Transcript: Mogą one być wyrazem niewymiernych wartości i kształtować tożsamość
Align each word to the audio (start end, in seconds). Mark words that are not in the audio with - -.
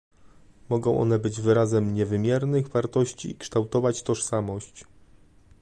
Mogą 0.69 0.99
one 0.99 1.19
być 1.19 1.41
wyrazem 1.41 1.93
niewymiernych 1.93 2.67
wartości 2.67 3.31
i 3.31 3.35
kształtować 3.35 4.03
tożsamość 4.03 4.85